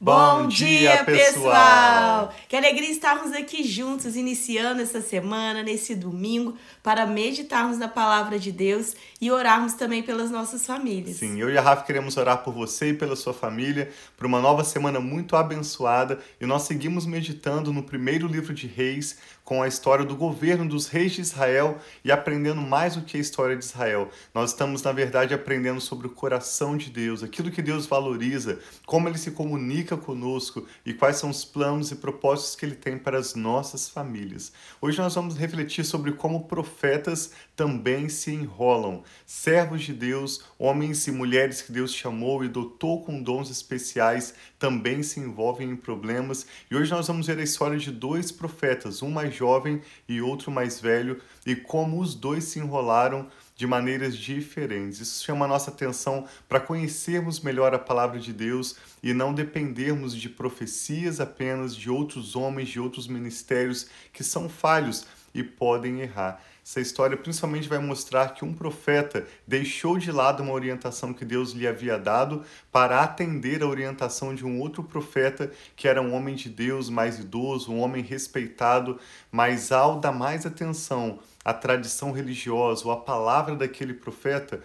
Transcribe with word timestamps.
Bom 0.00 0.46
dia, 0.46 1.02
pessoal! 1.04 2.32
Que 2.48 2.54
alegria 2.54 2.88
estarmos 2.88 3.32
aqui 3.32 3.64
juntos, 3.64 4.14
iniciando 4.14 4.80
essa 4.80 5.00
semana, 5.00 5.60
nesse 5.60 5.92
domingo, 5.92 6.56
para 6.84 7.04
meditarmos 7.04 7.78
na 7.78 7.88
palavra 7.88 8.38
de 8.38 8.52
Deus 8.52 8.94
e 9.20 9.28
orarmos 9.28 9.74
também 9.74 10.00
pelas 10.00 10.30
nossas 10.30 10.64
famílias. 10.64 11.16
Sim, 11.16 11.40
eu 11.40 11.50
e 11.50 11.58
a 11.58 11.60
Rafa 11.60 11.82
queremos 11.82 12.16
orar 12.16 12.44
por 12.44 12.54
você 12.54 12.90
e 12.90 12.94
pela 12.94 13.16
sua 13.16 13.34
família, 13.34 13.90
por 14.16 14.24
uma 14.24 14.40
nova 14.40 14.62
semana 14.62 15.00
muito 15.00 15.34
abençoada. 15.34 16.20
E 16.40 16.46
nós 16.46 16.62
seguimos 16.62 17.04
meditando 17.04 17.72
no 17.72 17.82
primeiro 17.82 18.28
livro 18.28 18.54
de 18.54 18.68
Reis, 18.68 19.18
com 19.48 19.62
a 19.62 19.66
história 19.66 20.04
do 20.04 20.14
governo 20.14 20.68
dos 20.68 20.88
reis 20.88 21.12
de 21.12 21.22
Israel 21.22 21.78
e 22.04 22.12
aprendendo 22.12 22.60
mais 22.60 22.96
do 22.96 23.00
que 23.00 23.16
a 23.16 23.20
história 23.20 23.56
de 23.56 23.64
Israel. 23.64 24.10
Nós 24.34 24.50
estamos, 24.50 24.82
na 24.82 24.92
verdade, 24.92 25.32
aprendendo 25.32 25.80
sobre 25.80 26.06
o 26.06 26.10
coração 26.10 26.76
de 26.76 26.90
Deus, 26.90 27.22
aquilo 27.22 27.50
que 27.50 27.62
Deus 27.62 27.86
valoriza, 27.86 28.58
como 28.84 29.08
ele 29.08 29.16
se 29.16 29.30
comunica 29.30 29.96
conosco 29.96 30.66
e 30.84 30.92
quais 30.92 31.16
são 31.16 31.30
os 31.30 31.46
planos 31.46 31.90
e 31.90 31.96
propósitos 31.96 32.56
que 32.56 32.66
ele 32.66 32.74
tem 32.74 32.98
para 32.98 33.16
as 33.16 33.34
nossas 33.34 33.88
famílias. 33.88 34.52
Hoje 34.82 34.98
nós 34.98 35.14
vamos 35.14 35.38
refletir 35.38 35.82
sobre 35.82 36.12
como 36.12 36.44
profetas 36.44 37.32
também 37.56 38.10
se 38.10 38.30
enrolam. 38.30 39.02
Servos 39.24 39.82
de 39.82 39.94
Deus, 39.94 40.44
homens 40.58 41.06
e 41.06 41.10
mulheres 41.10 41.62
que 41.62 41.72
Deus 41.72 41.94
chamou 41.94 42.44
e 42.44 42.48
dotou 42.48 43.02
com 43.02 43.22
dons 43.22 43.48
especiais, 43.48 44.34
também 44.58 45.02
se 45.02 45.18
envolvem 45.20 45.70
em 45.70 45.76
problemas. 45.76 46.46
E 46.70 46.76
hoje 46.76 46.90
nós 46.90 47.06
vamos 47.06 47.26
ver 47.26 47.38
a 47.38 47.42
história 47.42 47.78
de 47.78 47.90
dois 47.90 48.30
profetas, 48.30 49.02
um 49.02 49.10
mais 49.10 49.37
jovem 49.38 49.80
e 50.08 50.20
outro 50.20 50.50
mais 50.50 50.80
velho, 50.80 51.20
e 51.46 51.54
como 51.56 52.00
os 52.00 52.14
dois 52.14 52.44
se 52.44 52.58
enrolaram 52.58 53.28
de 53.56 53.66
maneiras 53.66 54.16
diferentes. 54.16 55.00
Isso 55.00 55.24
chama 55.24 55.44
a 55.44 55.48
nossa 55.48 55.70
atenção 55.70 56.26
para 56.48 56.60
conhecermos 56.60 57.40
melhor 57.40 57.74
a 57.74 57.78
palavra 57.78 58.18
de 58.18 58.32
Deus 58.32 58.76
e 59.02 59.12
não 59.12 59.34
dependermos 59.34 60.14
de 60.14 60.28
profecias 60.28 61.20
apenas 61.20 61.74
de 61.74 61.90
outros 61.90 62.36
homens, 62.36 62.68
de 62.68 62.78
outros 62.78 63.08
ministérios 63.08 63.88
que 64.12 64.22
são 64.22 64.48
falhos 64.48 65.06
e 65.34 65.42
podem 65.42 66.00
errar. 66.00 66.40
Essa 66.68 66.82
história 66.82 67.16
principalmente 67.16 67.66
vai 67.66 67.78
mostrar 67.78 68.34
que 68.34 68.44
um 68.44 68.52
profeta 68.52 69.26
deixou 69.46 69.96
de 69.96 70.12
lado 70.12 70.42
uma 70.42 70.52
orientação 70.52 71.14
que 71.14 71.24
Deus 71.24 71.52
lhe 71.52 71.66
havia 71.66 71.98
dado 71.98 72.44
para 72.70 73.02
atender 73.02 73.62
a 73.62 73.66
orientação 73.66 74.34
de 74.34 74.44
um 74.44 74.60
outro 74.60 74.82
profeta 74.82 75.50
que 75.74 75.88
era 75.88 76.02
um 76.02 76.12
homem 76.12 76.34
de 76.34 76.50
Deus 76.50 76.90
mais 76.90 77.18
idoso, 77.18 77.72
um 77.72 77.80
homem 77.80 78.02
respeitado, 78.02 79.00
mas 79.32 79.72
ao 79.72 79.98
dar 79.98 80.12
mais 80.12 80.44
atenção 80.44 81.20
à 81.42 81.54
tradição 81.54 82.12
religiosa 82.12 82.84
ou 82.84 82.92
à 82.92 82.98
palavra 82.98 83.56
daquele 83.56 83.94
profeta, 83.94 84.62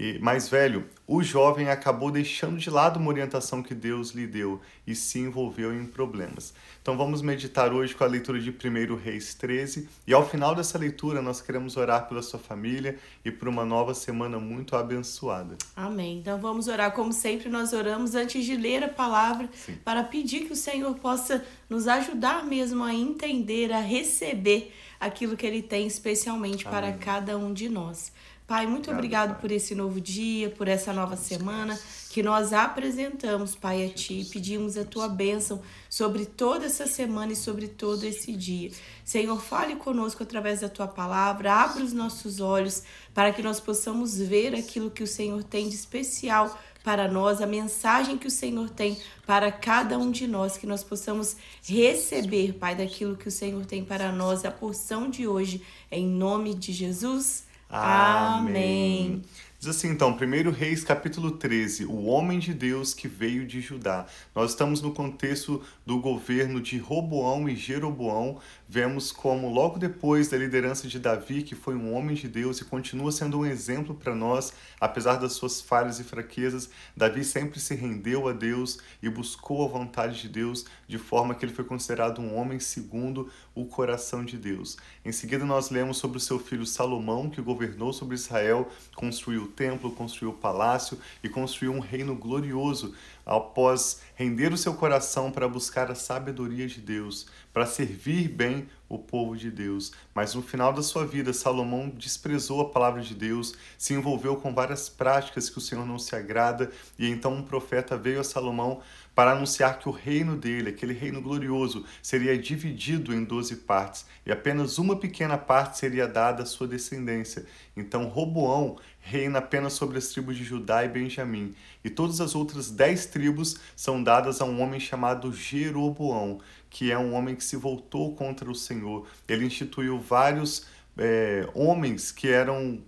e 0.00 0.16
mais 0.20 0.48
velho, 0.48 0.84
o 1.08 1.24
jovem 1.24 1.70
acabou 1.70 2.08
deixando 2.08 2.56
de 2.56 2.70
lado 2.70 3.00
uma 3.00 3.08
orientação 3.08 3.64
que 3.64 3.74
Deus 3.74 4.12
lhe 4.12 4.28
deu 4.28 4.60
e 4.86 4.94
se 4.94 5.18
envolveu 5.18 5.74
em 5.74 5.84
problemas. 5.84 6.54
Então 6.80 6.96
vamos 6.96 7.20
meditar 7.20 7.72
hoje 7.72 7.96
com 7.96 8.04
a 8.04 8.06
leitura 8.06 8.38
de 8.38 8.50
1 8.50 8.94
Reis 8.94 9.34
13 9.34 9.88
e 10.06 10.14
ao 10.14 10.28
final 10.28 10.54
dessa 10.54 10.78
leitura 10.78 11.20
nós 11.20 11.40
queremos 11.40 11.76
orar 11.76 12.06
pela 12.08 12.22
sua 12.22 12.38
família 12.38 12.96
e 13.24 13.32
por 13.32 13.48
uma 13.48 13.64
nova 13.64 13.92
semana 13.92 14.38
muito 14.38 14.76
abençoada. 14.76 15.58
Amém. 15.74 16.18
Então 16.18 16.38
vamos 16.38 16.68
orar 16.68 16.92
como 16.92 17.12
sempre 17.12 17.48
nós 17.48 17.72
oramos 17.72 18.14
antes 18.14 18.44
de 18.44 18.54
ler 18.54 18.84
a 18.84 18.88
palavra 18.88 19.48
Sim. 19.52 19.78
para 19.84 20.04
pedir 20.04 20.44
que 20.44 20.52
o 20.52 20.56
Senhor 20.56 20.94
possa 20.94 21.44
nos 21.68 21.88
ajudar 21.88 22.46
mesmo 22.46 22.84
a 22.84 22.94
entender, 22.94 23.72
a 23.72 23.80
receber 23.80 24.72
aquilo 25.00 25.36
que 25.36 25.44
ele 25.44 25.60
tem 25.60 25.88
especialmente 25.88 26.68
Amém. 26.68 26.80
para 26.80 26.92
cada 26.96 27.36
um 27.36 27.52
de 27.52 27.68
nós. 27.68 28.12
Pai, 28.48 28.66
muito 28.66 28.90
obrigado, 28.90 29.32
obrigado 29.32 29.40
por 29.42 29.52
esse 29.52 29.74
novo 29.74 30.00
dia, 30.00 30.48
por 30.48 30.68
essa 30.68 30.90
nova 30.90 31.18
semana 31.18 31.78
que 32.08 32.22
nós 32.22 32.54
apresentamos, 32.54 33.54
Pai, 33.54 33.84
a 33.84 33.90
Ti. 33.90 34.26
Pedimos 34.32 34.78
a 34.78 34.86
Tua 34.86 35.06
bênção 35.06 35.60
sobre 35.86 36.24
toda 36.24 36.64
essa 36.64 36.86
semana 36.86 37.34
e 37.34 37.36
sobre 37.36 37.68
todo 37.68 38.04
esse 38.04 38.32
dia. 38.32 38.70
Senhor, 39.04 39.38
fale 39.38 39.76
conosco 39.76 40.22
através 40.22 40.60
da 40.60 40.68
Tua 40.70 40.88
palavra, 40.88 41.52
abra 41.52 41.84
os 41.84 41.92
nossos 41.92 42.40
olhos 42.40 42.82
para 43.12 43.34
que 43.34 43.42
nós 43.42 43.60
possamos 43.60 44.16
ver 44.16 44.54
aquilo 44.54 44.90
que 44.90 45.02
o 45.02 45.06
Senhor 45.06 45.44
tem 45.44 45.68
de 45.68 45.74
especial 45.74 46.58
para 46.82 47.06
nós, 47.06 47.42
a 47.42 47.46
mensagem 47.46 48.16
que 48.16 48.28
o 48.28 48.30
Senhor 48.30 48.70
tem 48.70 48.96
para 49.26 49.52
cada 49.52 49.98
um 49.98 50.10
de 50.10 50.26
nós, 50.26 50.56
que 50.56 50.66
nós 50.66 50.82
possamos 50.82 51.36
receber, 51.62 52.54
Pai, 52.54 52.74
daquilo 52.74 53.14
que 53.14 53.28
o 53.28 53.30
Senhor 53.30 53.66
tem 53.66 53.84
para 53.84 54.10
nós, 54.10 54.42
a 54.42 54.50
porção 54.50 55.10
de 55.10 55.28
hoje, 55.28 55.62
em 55.92 56.06
nome 56.06 56.54
de 56.54 56.72
Jesus. 56.72 57.46
Amém. 57.70 59.22
Diz 59.60 59.70
assim 59.70 59.88
então, 59.88 60.16
1 60.16 60.52
Reis 60.52 60.84
capítulo 60.84 61.32
13, 61.32 61.84
o 61.84 62.04
homem 62.04 62.38
de 62.38 62.54
Deus 62.54 62.94
que 62.94 63.08
veio 63.08 63.44
de 63.44 63.60
Judá. 63.60 64.06
Nós 64.32 64.52
estamos 64.52 64.80
no 64.80 64.94
contexto 64.94 65.60
do 65.84 65.98
governo 65.98 66.60
de 66.60 66.78
Roboão 66.78 67.48
e 67.48 67.56
Jeroboão. 67.56 68.38
Vemos 68.68 69.10
como 69.10 69.52
logo 69.52 69.76
depois 69.76 70.28
da 70.28 70.36
liderança 70.36 70.86
de 70.86 71.00
Davi, 71.00 71.42
que 71.42 71.56
foi 71.56 71.74
um 71.74 71.92
homem 71.92 72.14
de 72.14 72.28
Deus 72.28 72.60
e 72.60 72.64
continua 72.66 73.10
sendo 73.10 73.40
um 73.40 73.44
exemplo 73.44 73.96
para 73.96 74.14
nós, 74.14 74.52
apesar 74.80 75.16
das 75.16 75.32
suas 75.32 75.60
falhas 75.60 75.98
e 75.98 76.04
fraquezas, 76.04 76.70
Davi 76.96 77.24
sempre 77.24 77.58
se 77.58 77.74
rendeu 77.74 78.28
a 78.28 78.32
Deus 78.32 78.78
e 79.02 79.08
buscou 79.08 79.64
a 79.64 79.68
vontade 79.68 80.22
de 80.22 80.28
Deus, 80.28 80.66
de 80.86 80.98
forma 80.98 81.34
que 81.34 81.44
ele 81.44 81.52
foi 81.52 81.64
considerado 81.64 82.20
um 82.20 82.36
homem 82.36 82.60
segundo 82.60 83.28
o 83.56 83.64
coração 83.64 84.24
de 84.24 84.38
Deus. 84.38 84.76
Em 85.04 85.10
seguida 85.10 85.44
nós 85.44 85.68
lemos 85.68 85.96
sobre 85.96 86.18
o 86.18 86.20
seu 86.20 86.38
filho 86.38 86.64
Salomão, 86.64 87.28
que 87.28 87.42
governou 87.42 87.92
sobre 87.92 88.14
Israel, 88.14 88.70
construiu 88.94 89.47
o 89.48 89.52
templo, 89.52 89.90
construiu 89.90 90.30
o 90.30 90.36
palácio 90.36 90.98
e 91.22 91.28
construiu 91.28 91.72
um 91.72 91.80
reino 91.80 92.14
glorioso 92.14 92.94
após 93.26 94.00
render 94.14 94.52
o 94.52 94.56
seu 94.56 94.72
coração 94.74 95.30
para 95.30 95.48
buscar 95.48 95.90
a 95.90 95.94
sabedoria 95.94 96.66
de 96.66 96.80
Deus, 96.80 97.26
para 97.52 97.66
servir 97.66 98.28
bem 98.28 98.68
o 98.88 98.98
povo 98.98 99.36
de 99.36 99.50
Deus. 99.50 99.92
Mas 100.14 100.34
no 100.34 100.40
final 100.40 100.72
da 100.72 100.82
sua 100.82 101.04
vida, 101.04 101.32
Salomão 101.32 101.90
desprezou 101.90 102.60
a 102.62 102.70
palavra 102.70 103.02
de 103.02 103.14
Deus, 103.14 103.54
se 103.76 103.92
envolveu 103.92 104.36
com 104.36 104.54
várias 104.54 104.88
práticas 104.88 105.50
que 105.50 105.58
o 105.58 105.60
Senhor 105.60 105.84
não 105.84 105.98
se 105.98 106.16
agrada, 106.16 106.70
e 106.98 107.08
então 107.08 107.34
um 107.34 107.42
profeta 107.42 107.96
veio 107.96 108.20
a 108.20 108.24
Salomão 108.24 108.80
para 109.18 109.32
anunciar 109.32 109.80
que 109.80 109.88
o 109.88 109.90
reino 109.90 110.36
dele, 110.36 110.68
aquele 110.68 110.92
reino 110.92 111.20
glorioso, 111.20 111.84
seria 112.00 112.38
dividido 112.38 113.12
em 113.12 113.24
doze 113.24 113.56
partes, 113.56 114.06
e 114.24 114.30
apenas 114.30 114.78
uma 114.78 114.94
pequena 114.94 115.36
parte 115.36 115.76
seria 115.76 116.06
dada 116.06 116.44
à 116.44 116.46
sua 116.46 116.68
descendência. 116.68 117.44
Então 117.76 118.04
Roboão 118.04 118.78
reina 119.00 119.40
apenas 119.40 119.72
sobre 119.72 119.98
as 119.98 120.06
tribos 120.06 120.36
de 120.36 120.44
Judá 120.44 120.84
e 120.84 120.88
Benjamim, 120.88 121.52
e 121.82 121.90
todas 121.90 122.20
as 122.20 122.36
outras 122.36 122.70
dez 122.70 123.06
tribos 123.06 123.58
são 123.74 124.00
dadas 124.00 124.40
a 124.40 124.44
um 124.44 124.62
homem 124.62 124.78
chamado 124.78 125.32
Jeroboão, 125.32 126.40
que 126.70 126.92
é 126.92 126.96
um 126.96 127.12
homem 127.12 127.34
que 127.34 127.42
se 127.42 127.56
voltou 127.56 128.14
contra 128.14 128.48
o 128.48 128.54
Senhor. 128.54 129.04
Ele 129.26 129.44
instituiu 129.44 129.98
vários 129.98 130.68
é, 130.96 131.44
homens 131.56 132.12
que 132.12 132.28
eram 132.28 132.80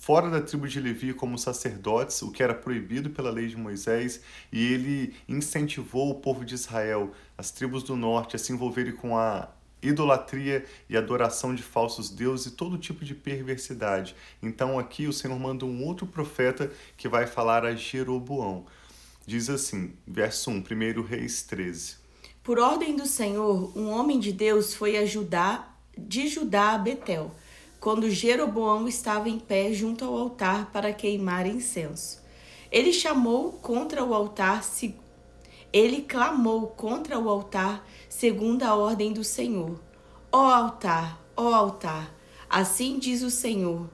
fora 0.00 0.30
da 0.30 0.40
tribo 0.40 0.66
de 0.66 0.80
Levi 0.80 1.12
como 1.12 1.38
sacerdotes, 1.38 2.22
o 2.22 2.32
que 2.32 2.42
era 2.42 2.54
proibido 2.54 3.10
pela 3.10 3.30
lei 3.30 3.46
de 3.48 3.56
Moisés, 3.56 4.22
e 4.50 4.72
ele 4.72 5.14
incentivou 5.28 6.10
o 6.10 6.14
povo 6.14 6.42
de 6.42 6.54
Israel, 6.54 7.12
as 7.36 7.50
tribos 7.50 7.82
do 7.82 7.94
norte, 7.94 8.34
a 8.34 8.38
se 8.38 8.50
envolverem 8.50 8.94
com 8.96 9.16
a 9.18 9.50
idolatria 9.82 10.64
e 10.88 10.96
adoração 10.96 11.54
de 11.54 11.62
falsos 11.62 12.08
deuses 12.08 12.46
e 12.46 12.50
todo 12.52 12.78
tipo 12.78 13.04
de 13.04 13.14
perversidade. 13.14 14.16
Então 14.42 14.78
aqui 14.78 15.06
o 15.06 15.12
Senhor 15.12 15.38
manda 15.38 15.66
um 15.66 15.84
outro 15.84 16.06
profeta 16.06 16.72
que 16.96 17.06
vai 17.06 17.26
falar 17.26 17.66
a 17.66 17.74
Jeroboão. 17.74 18.64
Diz 19.26 19.50
assim, 19.50 19.92
verso 20.06 20.50
1, 20.50 20.64
1 20.96 21.02
Reis 21.02 21.42
13. 21.42 21.96
Por 22.42 22.58
ordem 22.58 22.96
do 22.96 23.04
Senhor, 23.04 23.76
um 23.76 23.90
homem 23.90 24.18
de 24.18 24.32
Deus 24.32 24.72
foi 24.72 24.96
a 24.96 25.04
Judá, 25.04 25.68
de 25.96 26.26
Judá 26.26 26.72
a 26.72 26.78
Betel, 26.78 27.30
quando 27.80 28.10
Jeroboão 28.10 28.86
estava 28.86 29.28
em 29.30 29.38
pé 29.38 29.72
junto 29.72 30.04
ao 30.04 30.14
altar 30.14 30.70
para 30.70 30.92
queimar 30.92 31.46
incenso. 31.46 32.20
Ele 32.70 32.92
chamou 32.92 33.52
contra 33.52 34.04
o 34.04 34.12
altar, 34.12 34.62
ele 35.72 36.02
clamou 36.02 36.68
contra 36.68 37.18
o 37.18 37.28
altar, 37.28 37.84
segundo 38.08 38.62
a 38.64 38.74
ordem 38.74 39.12
do 39.12 39.24
Senhor. 39.24 39.80
Ó 40.30 40.44
altar, 40.44 41.20
ó 41.34 41.54
altar, 41.54 42.14
assim 42.48 42.98
diz 42.98 43.22
o 43.22 43.30
Senhor: 43.30 43.88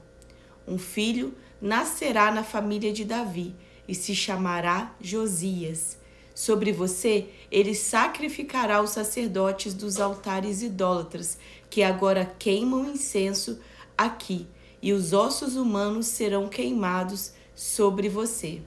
um 0.67 0.77
filho 0.77 1.33
nascerá 1.61 2.29
na 2.29 2.43
família 2.43 2.91
de 2.91 3.05
Davi 3.05 3.55
e 3.87 3.95
se 3.95 4.13
chamará 4.13 4.93
Josias. 4.99 5.97
Sobre 6.35 6.71
você 6.71 7.29
ele 7.49 7.73
sacrificará 7.73 8.79
os 8.81 8.91
sacerdotes 8.91 9.73
dos 9.73 9.99
altares 9.99 10.61
idólatras, 10.61 11.39
que 11.67 11.81
agora 11.81 12.31
queimam 12.37 12.91
incenso 12.91 13.59
aqui, 13.97 14.47
e 14.81 14.93
os 14.93 15.11
ossos 15.11 15.55
humanos 15.55 16.05
serão 16.05 16.47
queimados 16.47 17.31
sobre 17.55 18.07
você. 18.07 18.61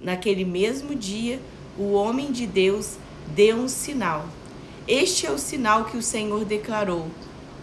Naquele 0.00 0.44
mesmo 0.44 0.94
dia, 0.94 1.40
o 1.78 1.92
homem 1.92 2.32
de 2.32 2.46
Deus 2.46 2.96
deu 3.34 3.56
um 3.56 3.68
sinal. 3.68 4.26
Este 4.86 5.26
é 5.26 5.30
o 5.30 5.38
sinal 5.38 5.84
que 5.84 5.96
o 5.96 6.02
Senhor 6.02 6.44
declarou: 6.44 7.08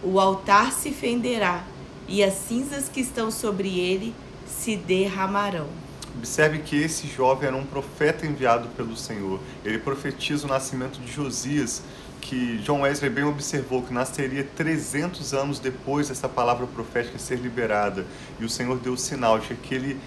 o 0.02 0.18
altar 0.18 0.72
se 0.72 0.90
fenderá, 0.90 1.64
e 2.08 2.24
as 2.24 2.34
cinzas 2.34 2.88
que 2.88 3.00
estão 3.00 3.30
sobre 3.30 3.78
ele 3.78 4.14
se 4.46 4.76
derramarão. 4.76 5.68
Observe 6.16 6.58
que 6.58 6.76
esse 6.76 7.06
jovem 7.06 7.48
era 7.48 7.56
um 7.56 7.64
profeta 7.64 8.26
enviado 8.26 8.68
pelo 8.70 8.96
Senhor. 8.96 9.40
Ele 9.64 9.78
profetiza 9.78 10.46
o 10.46 10.48
nascimento 10.48 11.00
de 11.00 11.10
Josias, 11.10 11.82
que 12.22 12.58
John 12.58 12.82
Wesley 12.82 13.10
bem 13.10 13.24
observou 13.24 13.82
que 13.82 13.92
nasceria 13.92 14.48
300 14.56 15.34
anos 15.34 15.58
depois 15.58 16.08
dessa 16.08 16.28
palavra 16.28 16.66
profética 16.66 17.18
ser 17.18 17.36
liberada. 17.36 18.06
E 18.40 18.44
o 18.44 18.48
Senhor 18.48 18.78
deu 18.78 18.94
o 18.94 18.96
sinal 18.96 19.38
de 19.38 19.48
que 19.48 19.52
aquele 19.52 20.00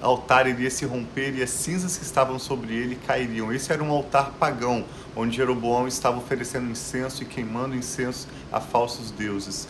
altar 0.00 0.46
iria 0.46 0.70
se 0.70 0.84
romper 0.84 1.34
e 1.34 1.42
as 1.42 1.50
cinzas 1.50 1.96
que 1.96 2.04
estavam 2.04 2.38
sobre 2.38 2.74
ele 2.74 2.96
cairiam. 3.06 3.52
Esse 3.52 3.72
era 3.72 3.82
um 3.82 3.90
altar 3.90 4.32
pagão, 4.38 4.84
onde 5.16 5.36
Jeroboão 5.36 5.88
estava 5.88 6.18
oferecendo 6.18 6.70
incenso 6.70 7.22
e 7.22 7.26
queimando 7.26 7.74
incenso 7.74 8.28
a 8.52 8.60
falsos 8.60 9.10
deuses. 9.10 9.66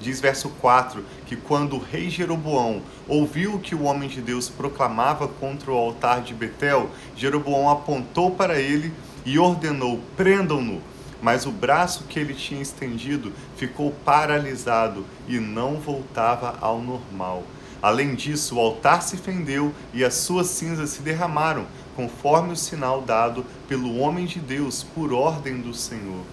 Diz 0.00 0.20
verso 0.20 0.48
4 0.60 1.02
que 1.26 1.36
quando 1.36 1.76
o 1.76 1.80
rei 1.80 2.08
Jeroboão 2.08 2.82
ouviu 3.08 3.54
o 3.54 3.58
que 3.58 3.74
o 3.74 3.82
homem 3.82 4.08
de 4.08 4.20
Deus 4.20 4.48
proclamava 4.48 5.26
contra 5.26 5.72
o 5.72 5.76
altar 5.76 6.22
de 6.22 6.34
Betel, 6.34 6.88
Jeroboão 7.16 7.68
apontou 7.68 8.30
para 8.30 8.60
ele 8.60 8.92
e 9.24 9.38
ordenou: 9.38 10.00
prendam-no. 10.16 10.80
Mas 11.22 11.46
o 11.46 11.50
braço 11.50 12.04
que 12.04 12.18
ele 12.18 12.34
tinha 12.34 12.60
estendido 12.60 13.32
ficou 13.56 13.90
paralisado 14.04 15.04
e 15.26 15.38
não 15.38 15.76
voltava 15.76 16.56
ao 16.60 16.80
normal. 16.80 17.42
Além 17.82 18.14
disso, 18.14 18.56
o 18.56 18.60
altar 18.60 19.02
se 19.02 19.16
fendeu 19.16 19.72
e 19.92 20.04
as 20.04 20.14
suas 20.14 20.48
cinzas 20.48 20.90
se 20.90 21.02
derramaram, 21.02 21.66
conforme 21.94 22.52
o 22.52 22.56
sinal 22.56 23.00
dado 23.00 23.44
pelo 23.68 23.98
homem 23.98 24.26
de 24.26 24.40
Deus 24.40 24.82
por 24.82 25.12
ordem 25.12 25.60
do 25.60 25.72
Senhor. 25.72 26.24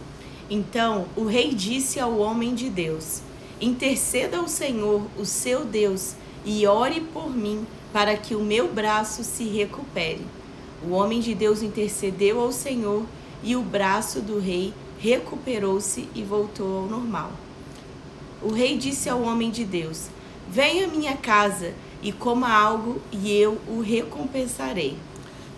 Então 0.49 1.05
o 1.15 1.25
rei 1.25 1.53
disse 1.53 1.99
ao 1.99 2.17
homem 2.17 2.53
de 2.55 2.69
Deus: 2.69 3.21
Interceda 3.61 4.37
ao 4.37 4.47
Senhor, 4.47 5.03
o 5.17 5.25
seu 5.25 5.63
Deus, 5.63 6.15
e 6.45 6.65
ore 6.67 7.01
por 7.01 7.29
mim, 7.29 7.65
para 7.91 8.17
que 8.17 8.35
o 8.35 8.41
meu 8.41 8.73
braço 8.73 9.23
se 9.23 9.45
recupere. 9.45 10.25
O 10.85 10.91
homem 10.91 11.21
de 11.21 11.33
Deus 11.33 11.61
intercedeu 11.61 12.41
ao 12.41 12.51
Senhor, 12.51 13.05
e 13.43 13.55
o 13.55 13.61
braço 13.61 14.21
do 14.21 14.39
rei 14.39 14.73
recuperou-se 14.97 16.07
e 16.15 16.23
voltou 16.23 16.83
ao 16.83 16.87
normal. 16.87 17.31
O 18.41 18.51
rei 18.53 18.77
disse 18.77 19.09
ao 19.09 19.21
homem 19.21 19.51
de 19.51 19.65
Deus: 19.65 20.07
Venha 20.49 20.85
à 20.85 20.87
minha 20.87 21.15
casa 21.15 21.73
e 22.01 22.11
coma 22.11 22.49
algo, 22.49 23.01
e 23.11 23.31
eu 23.31 23.59
o 23.67 23.81
recompensarei. 23.81 24.97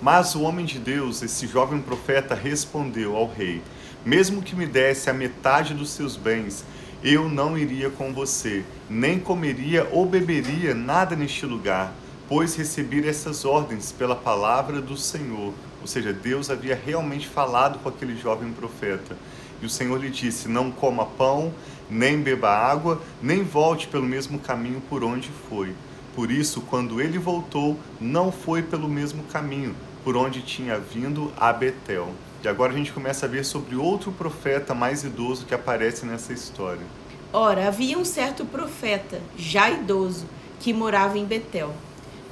Mas 0.01 0.35
o 0.35 0.41
homem 0.41 0.65
de 0.65 0.77
Deus, 0.77 1.21
esse 1.21 1.47
jovem 1.47 1.81
profeta, 1.81 2.35
respondeu 2.35 3.15
ao 3.15 3.27
rei: 3.27 3.61
Mesmo 4.05 4.41
que 4.41 4.55
me 4.55 4.65
desse 4.65 5.09
a 5.09 5.13
metade 5.13 5.73
dos 5.73 5.89
seus 5.89 6.15
bens, 6.15 6.65
eu 7.03 7.29
não 7.29 7.57
iria 7.57 7.89
com 7.89 8.13
você, 8.13 8.63
nem 8.89 9.19
comeria 9.19 9.87
ou 9.91 10.05
beberia 10.05 10.73
nada 10.73 11.15
neste 11.15 11.45
lugar, 11.45 11.93
pois 12.27 12.55
recebi 12.55 13.07
essas 13.07 13.45
ordens 13.45 13.91
pela 13.91 14.15
palavra 14.15 14.81
do 14.81 14.97
Senhor. 14.97 15.53
Ou 15.81 15.87
seja, 15.87 16.11
Deus 16.11 16.49
havia 16.49 16.75
realmente 16.75 17.27
falado 17.27 17.79
com 17.79 17.89
aquele 17.89 18.17
jovem 18.17 18.51
profeta. 18.51 19.15
E 19.61 19.65
o 19.65 19.69
Senhor 19.69 19.99
lhe 19.99 20.09
disse: 20.09 20.47
Não 20.47 20.71
coma 20.71 21.05
pão, 21.05 21.53
nem 21.89 22.19
beba 22.19 22.49
água, 22.49 23.01
nem 23.21 23.43
volte 23.43 23.87
pelo 23.87 24.05
mesmo 24.05 24.39
caminho 24.39 24.81
por 24.89 25.03
onde 25.03 25.29
foi. 25.49 25.73
Por 26.15 26.31
isso, 26.31 26.61
quando 26.61 27.01
ele 27.01 27.17
voltou, 27.17 27.77
não 27.99 28.31
foi 28.31 28.61
pelo 28.61 28.87
mesmo 28.87 29.23
caminho 29.23 29.75
por 30.03 30.15
onde 30.15 30.41
tinha 30.41 30.79
vindo 30.79 31.31
a 31.35 31.51
Betel. 31.51 32.09
E 32.43 32.47
agora 32.47 32.71
a 32.71 32.75
gente 32.77 32.93
começa 32.93 33.25
a 33.25 33.29
ver 33.29 33.43
sobre 33.43 33.75
outro 33.75 34.11
profeta 34.11 34.75
mais 34.75 35.03
idoso 35.03 35.45
que 35.45 35.53
aparece 35.53 36.05
nessa 36.05 36.31
história. 36.31 36.85
Ora, 37.33 37.67
havia 37.67 37.97
um 37.97 38.05
certo 38.05 38.45
profeta, 38.45 39.19
já 39.35 39.69
idoso, 39.69 40.25
que 40.59 40.71
morava 40.71 41.17
em 41.17 41.25
Betel. 41.25 41.73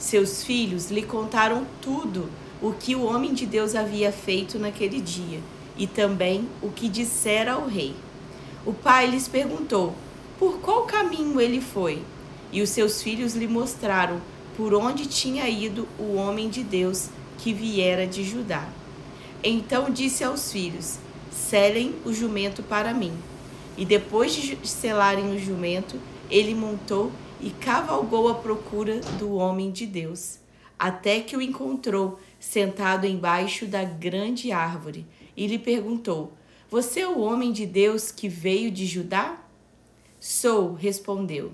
Seus 0.03 0.43
filhos 0.43 0.91
lhe 0.91 1.01
contaram 1.01 1.65
tudo 1.81 2.29
o 2.61 2.73
que 2.73 2.93
o 2.93 3.05
homem 3.05 3.33
de 3.33 3.45
Deus 3.45 3.73
havia 3.73 4.11
feito 4.11 4.59
naquele 4.59 4.99
dia 4.99 5.39
e 5.77 5.87
também 5.87 6.49
o 6.61 6.69
que 6.69 6.89
dissera 6.89 7.53
ao 7.53 7.67
rei. 7.67 7.95
O 8.65 8.73
pai 8.73 9.07
lhes 9.07 9.29
perguntou 9.29 9.95
por 10.37 10.59
qual 10.59 10.83
caminho 10.83 11.39
ele 11.39 11.61
foi, 11.61 12.03
e 12.51 12.61
os 12.61 12.69
seus 12.69 13.01
filhos 13.01 13.33
lhe 13.33 13.47
mostraram 13.47 14.19
por 14.57 14.73
onde 14.73 15.05
tinha 15.05 15.47
ido 15.47 15.87
o 15.97 16.15
homem 16.15 16.49
de 16.49 16.63
Deus 16.65 17.07
que 17.37 17.53
viera 17.53 18.05
de 18.05 18.25
Judá. 18.25 18.67
Então 19.41 19.89
disse 19.89 20.21
aos 20.21 20.51
filhos: 20.51 20.99
Selem 21.31 21.95
o 22.03 22.11
jumento 22.11 22.61
para 22.61 22.93
mim. 22.93 23.13
E 23.77 23.85
depois 23.85 24.35
de 24.35 24.57
selarem 24.67 25.33
o 25.33 25.39
jumento, 25.39 25.95
ele 26.29 26.53
montou 26.53 27.09
e 27.43 27.49
cavalgou 27.49 28.29
à 28.29 28.35
procura 28.35 29.01
do 29.19 29.33
homem 29.33 29.69
de 29.69 29.85
Deus, 29.85 30.39
até 30.79 31.19
que 31.19 31.35
o 31.35 31.41
encontrou 31.41 32.17
sentado 32.39 33.05
embaixo 33.05 33.65
da 33.65 33.83
grande 33.83 34.53
árvore, 34.53 35.05
e 35.35 35.45
lhe 35.45 35.59
perguntou: 35.59 36.31
Você 36.71 37.01
é 37.01 37.07
o 37.07 37.19
homem 37.19 37.51
de 37.51 37.65
Deus 37.65 38.11
que 38.11 38.29
veio 38.29 38.71
de 38.71 38.85
Judá? 38.85 39.37
Sou, 40.21 40.73
respondeu. 40.73 41.51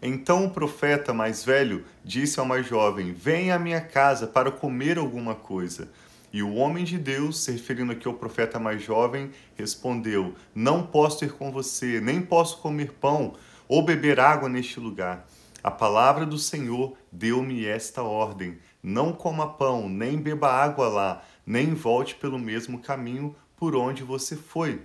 Então 0.00 0.46
o 0.46 0.50
profeta 0.50 1.12
mais 1.12 1.44
velho 1.44 1.84
disse 2.02 2.40
ao 2.40 2.46
mais 2.46 2.66
jovem: 2.66 3.12
Venha 3.12 3.56
à 3.56 3.58
minha 3.58 3.82
casa 3.82 4.26
para 4.26 4.50
comer 4.50 4.96
alguma 4.96 5.34
coisa. 5.34 5.90
E 6.32 6.42
o 6.42 6.54
homem 6.54 6.84
de 6.84 6.96
Deus, 6.96 7.40
se 7.40 7.52
referindo 7.52 7.92
aqui 7.92 8.08
ao 8.08 8.14
profeta 8.14 8.58
mais 8.58 8.82
jovem, 8.82 9.30
respondeu: 9.56 10.34
Não 10.54 10.86
posso 10.86 11.22
ir 11.26 11.32
com 11.32 11.52
você, 11.52 12.00
nem 12.00 12.22
posso 12.22 12.58
comer 12.62 12.92
pão 12.94 13.34
ou 13.68 13.82
beber 13.82 14.18
água 14.18 14.48
neste 14.48 14.80
lugar. 14.80 15.28
A 15.62 15.70
palavra 15.70 16.24
do 16.24 16.38
Senhor 16.38 16.96
deu-me 17.12 17.66
esta 17.66 18.02
ordem: 18.02 18.58
Não 18.82 19.12
coma 19.12 19.52
pão, 19.54 19.88
nem 19.88 20.16
beba 20.16 20.50
água 20.50 20.88
lá, 20.88 21.24
nem 21.44 21.74
volte 21.74 22.14
pelo 22.14 22.38
mesmo 22.38 22.78
caminho 22.78 23.36
por 23.56 23.76
onde 23.76 24.02
você 24.02 24.34
foi. 24.34 24.80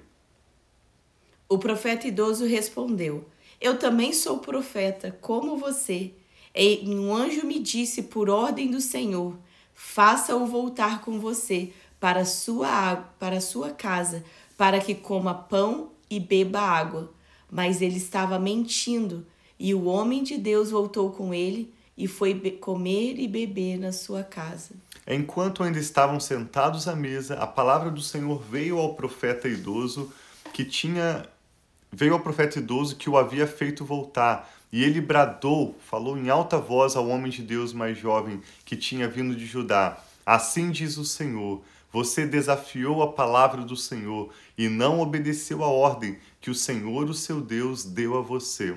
O 1.48 1.58
profeta 1.58 2.08
idoso 2.08 2.46
respondeu: 2.46 3.30
Eu 3.62 3.78
também 3.78 4.12
sou 4.12 4.40
profeta, 4.40 5.18
como 5.22 5.58
você. 5.58 6.14
E 6.56 6.84
um 6.88 7.16
anjo 7.16 7.46
me 7.46 7.60
disse 7.60 8.04
por 8.04 8.30
ordem 8.30 8.70
do 8.70 8.82
Senhor: 8.82 9.38
faça-o 9.74 10.46
voltar 10.46 11.02
com 11.02 11.20
você 11.20 11.74
para 12.00 12.26
sua 12.26 12.96
para 13.20 13.40
sua 13.40 13.72
casa, 13.72 14.24
para 14.58 14.80
que 14.80 14.96
coma 14.96 15.34
pão 15.34 15.92
e 16.10 16.20
beba 16.20 16.60
água. 16.60 17.14
Mas 17.54 17.84
ele 17.84 17.98
estava 17.98 18.40
mentindo, 18.40 19.24
e 19.60 19.76
o 19.76 19.86
homem 19.86 20.24
de 20.24 20.40
Deus 20.40 20.72
voltou 20.72 21.12
com 21.12 21.32
ele 21.32 21.72
e 21.96 22.08
foi 22.08 22.34
comer 22.60 23.20
e 23.20 23.28
beber 23.28 23.78
na 23.78 23.92
sua 23.92 24.24
casa. 24.24 24.72
Enquanto 25.08 25.62
ainda 25.62 25.78
estavam 25.78 26.20
sentados 26.20 26.88
à 26.88 26.96
mesa, 26.96 27.36
a 27.36 27.46
palavra 27.46 27.92
do 27.92 28.02
Senhor 28.02 28.42
veio 28.42 28.80
ao 28.80 28.96
profeta 28.96 29.48
idoso 29.48 30.12
que 30.52 30.66
tinha 30.66 31.28
veio 31.92 32.16
ao 32.16 32.20
profeta 32.20 32.58
idoso 32.58 32.96
que 32.96 33.08
o 33.08 33.16
havia 33.16 33.46
feito 33.46 33.86
voltar. 33.86 34.52
E 34.72 34.84
ele 34.84 35.00
bradou, 35.00 35.78
falou 35.88 36.18
em 36.18 36.32
alta 36.32 36.58
voz 36.58 36.96
ao 36.96 37.08
homem 37.08 37.32
de 37.32 37.44
Deus 37.44 37.72
mais 37.72 37.96
jovem 37.96 38.42
que 38.66 38.76
tinha 38.76 39.08
vindo 39.08 39.36
de 39.36 39.46
Judá: 39.46 40.04
Assim 40.26 40.72
diz 40.72 40.98
o 40.98 41.06
Senhor: 41.06 41.62
Você 41.94 42.26
desafiou 42.26 43.04
a 43.04 43.14
palavra 43.14 43.62
do 43.62 43.76
Senhor 43.76 44.34
e 44.58 44.68
não 44.68 45.00
obedeceu 45.00 45.64
a 45.64 45.68
ordem 45.68 46.18
que 46.42 46.50
o 46.50 46.56
Senhor, 46.56 47.08
o 47.08 47.14
seu 47.14 47.40
Deus, 47.40 47.86
deu 47.86 48.18
a 48.18 48.22
você. 48.22 48.76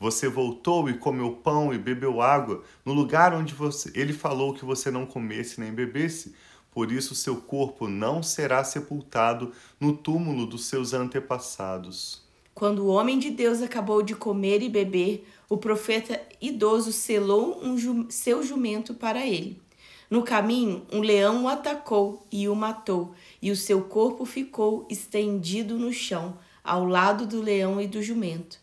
Você 0.00 0.28
voltou 0.28 0.90
e 0.90 0.98
comeu 0.98 1.30
pão 1.30 1.72
e 1.72 1.78
bebeu 1.78 2.20
água 2.20 2.64
no 2.84 2.92
lugar 2.92 3.32
onde 3.32 3.54
você, 3.54 3.92
ele 3.94 4.12
falou 4.12 4.52
que 4.52 4.64
você 4.64 4.90
não 4.90 5.06
comesse 5.06 5.60
nem 5.60 5.72
bebesse. 5.72 6.34
Por 6.72 6.90
isso, 6.90 7.14
seu 7.14 7.36
corpo 7.36 7.86
não 7.86 8.20
será 8.20 8.64
sepultado 8.64 9.52
no 9.80 9.96
túmulo 9.96 10.44
dos 10.44 10.66
seus 10.66 10.92
antepassados. 10.92 12.20
Quando 12.52 12.80
o 12.80 12.88
homem 12.88 13.18
de 13.18 13.30
Deus 13.30 13.62
acabou 13.62 14.02
de 14.02 14.16
comer 14.16 14.60
e 14.60 14.68
beber, 14.68 15.24
o 15.48 15.56
profeta 15.56 16.20
idoso 16.40 16.90
selou 16.90 17.62
um 17.62 17.78
ju 17.78 18.06
seu 18.08 18.42
jumento 18.42 18.92
para 18.92 19.24
ele. 19.24 19.64
No 20.08 20.22
caminho, 20.22 20.86
um 20.92 21.00
leão 21.00 21.44
o 21.44 21.48
atacou 21.48 22.24
e 22.30 22.48
o 22.48 22.54
matou, 22.54 23.14
e 23.42 23.50
o 23.50 23.56
seu 23.56 23.82
corpo 23.82 24.24
ficou 24.24 24.86
estendido 24.88 25.76
no 25.78 25.92
chão, 25.92 26.38
ao 26.62 26.84
lado 26.84 27.26
do 27.26 27.40
leão 27.40 27.80
e 27.80 27.86
do 27.86 28.02
jumento. 28.02 28.58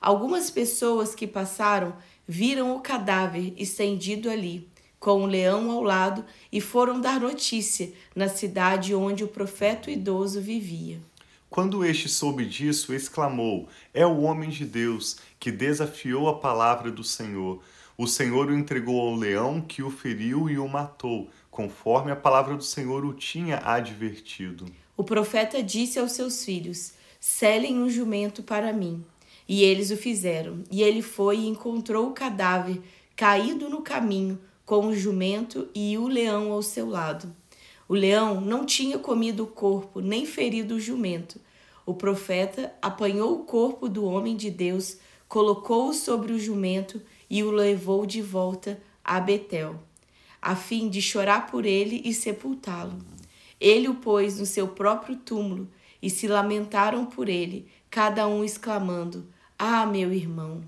Algumas 0.00 0.50
pessoas 0.50 1.14
que 1.14 1.26
passaram 1.26 1.94
viram 2.26 2.76
o 2.76 2.80
cadáver 2.80 3.52
estendido 3.56 4.28
ali, 4.28 4.68
com 4.98 5.22
o 5.22 5.26
leão 5.26 5.70
ao 5.70 5.82
lado, 5.82 6.24
e 6.52 6.60
foram 6.60 7.00
dar 7.00 7.20
notícia 7.20 7.92
na 8.14 8.28
cidade 8.28 8.94
onde 8.94 9.22
o 9.22 9.28
profeta 9.28 9.90
idoso 9.90 10.40
vivia. 10.40 11.00
Quando 11.48 11.84
este 11.84 12.08
soube 12.08 12.44
disso, 12.44 12.92
exclamou: 12.92 13.68
É 13.94 14.06
o 14.06 14.20
homem 14.20 14.50
de 14.50 14.64
Deus 14.64 15.16
que 15.40 15.50
desafiou 15.50 16.28
a 16.28 16.38
palavra 16.38 16.90
do 16.90 17.02
Senhor. 17.02 17.62
O 18.00 18.06
Senhor 18.06 18.46
o 18.46 18.54
entregou 18.54 19.00
ao 19.00 19.16
leão 19.16 19.60
que 19.60 19.82
o 19.82 19.90
feriu 19.90 20.48
e 20.48 20.56
o 20.56 20.68
matou, 20.68 21.28
conforme 21.50 22.12
a 22.12 22.16
palavra 22.16 22.56
do 22.56 22.62
Senhor 22.62 23.04
o 23.04 23.12
tinha 23.12 23.58
advertido. 23.64 24.66
O 24.96 25.02
profeta 25.02 25.60
disse 25.60 25.98
aos 25.98 26.12
seus 26.12 26.44
filhos: 26.44 26.92
Selem 27.18 27.76
um 27.76 27.90
jumento 27.90 28.40
para 28.40 28.72
mim. 28.72 29.04
E 29.48 29.64
eles 29.64 29.90
o 29.90 29.96
fizeram. 29.96 30.62
E 30.70 30.80
ele 30.80 31.02
foi 31.02 31.38
e 31.38 31.48
encontrou 31.48 32.06
o 32.06 32.12
cadáver 32.12 32.80
caído 33.16 33.68
no 33.68 33.82
caminho, 33.82 34.38
com 34.64 34.86
o 34.86 34.94
jumento 34.94 35.68
e 35.74 35.98
o 35.98 36.06
leão 36.06 36.52
ao 36.52 36.62
seu 36.62 36.88
lado. 36.88 37.34
O 37.88 37.94
leão 37.94 38.40
não 38.40 38.64
tinha 38.64 39.00
comido 39.00 39.42
o 39.42 39.48
corpo, 39.48 40.00
nem 40.00 40.24
ferido 40.24 40.76
o 40.76 40.80
jumento. 40.80 41.40
O 41.84 41.94
profeta 41.94 42.72
apanhou 42.80 43.32
o 43.32 43.44
corpo 43.44 43.88
do 43.88 44.04
homem 44.04 44.36
de 44.36 44.52
Deus, 44.52 44.98
colocou-o 45.26 45.92
sobre 45.92 46.32
o 46.32 46.38
jumento 46.38 47.02
e 47.30 47.42
o 47.42 47.50
levou 47.50 48.06
de 48.06 48.22
volta 48.22 48.80
a 49.04 49.20
Betel, 49.20 49.80
a 50.40 50.54
fim 50.54 50.88
de 50.88 51.02
chorar 51.02 51.46
por 51.46 51.66
ele 51.66 52.02
e 52.04 52.14
sepultá-lo. 52.14 52.98
Ele 53.60 53.88
o 53.88 53.94
pôs 53.94 54.38
no 54.38 54.46
seu 54.46 54.68
próprio 54.68 55.16
túmulo 55.16 55.68
e 56.00 56.08
se 56.08 56.28
lamentaram 56.28 57.06
por 57.06 57.28
ele, 57.28 57.68
cada 57.90 58.26
um 58.28 58.44
exclamando: 58.44 59.26
Ah, 59.58 59.84
meu 59.84 60.12
irmão! 60.12 60.62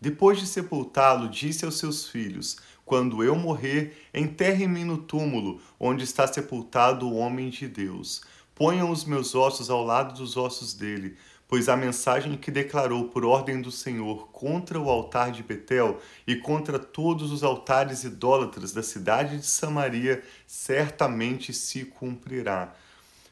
Depois 0.00 0.38
de 0.38 0.46
sepultá-lo, 0.46 1.28
disse 1.28 1.64
aos 1.64 1.78
seus 1.78 2.08
filhos: 2.08 2.56
Quando 2.86 3.22
eu 3.22 3.36
morrer, 3.36 4.08
enterrem-me 4.14 4.82
no 4.82 4.96
túmulo 4.96 5.60
onde 5.78 6.04
está 6.04 6.26
sepultado 6.26 7.06
o 7.06 7.16
homem 7.16 7.50
de 7.50 7.68
Deus. 7.68 8.22
Ponham 8.60 8.90
os 8.90 9.06
meus 9.06 9.34
ossos 9.34 9.70
ao 9.70 9.82
lado 9.82 10.12
dos 10.18 10.36
ossos 10.36 10.74
dele, 10.74 11.16
pois 11.48 11.66
a 11.66 11.78
mensagem 11.78 12.36
que 12.36 12.50
declarou 12.50 13.04
por 13.04 13.24
ordem 13.24 13.58
do 13.58 13.72
Senhor 13.72 14.28
contra 14.32 14.78
o 14.78 14.90
altar 14.90 15.32
de 15.32 15.42
Betel 15.42 15.98
e 16.26 16.36
contra 16.36 16.78
todos 16.78 17.32
os 17.32 17.42
altares 17.42 18.04
idólatras 18.04 18.72
da 18.72 18.82
cidade 18.82 19.38
de 19.38 19.46
Samaria 19.46 20.22
certamente 20.46 21.54
se 21.54 21.86
cumprirá. 21.86 22.74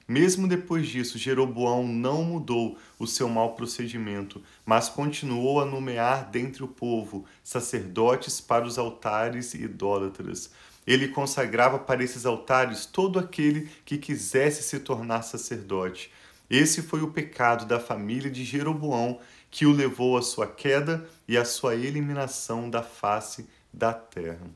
Mesmo 0.08 0.49
depois 0.49 0.88
disso, 0.88 1.18
Jeroboão 1.18 1.87
não 1.87 2.25
mudou 2.25 2.78
o 2.99 3.06
seu 3.06 3.28
mau 3.28 3.54
procedimento, 3.54 4.42
mas 4.64 4.88
continuou 4.88 5.61
a 5.61 5.66
nomear 5.66 6.30
dentre 6.30 6.64
o 6.64 6.68
povo 6.68 7.26
sacerdotes 7.44 8.40
para 8.40 8.64
os 8.64 8.78
altares 8.78 9.52
idólatras. 9.52 10.50
Ele 10.88 11.09
consagrava 11.09 11.78
para 11.78 12.02
esses 12.02 12.25
altares 12.25 12.87
todo 12.87 13.18
aquele 13.18 13.68
que 13.85 13.99
quisesse 13.99 14.62
se 14.62 14.80
tornar 14.80 15.21
sacerdote. 15.21 16.11
Esse 16.49 16.80
foi 16.80 17.02
o 17.02 17.12
pecado 17.12 17.66
da 17.66 17.78
família 17.78 18.30
de 18.30 18.42
Jeroboão 18.42 19.21
que 19.50 19.66
o 19.66 19.71
levou 19.73 20.16
à 20.16 20.23
sua 20.23 20.47
queda 20.47 21.07
e 21.28 21.37
à 21.37 21.45
sua 21.45 21.75
eliminação 21.75 22.71
da 22.71 22.83
face 22.83 23.47
da 23.71 23.92
terra. 23.92 24.47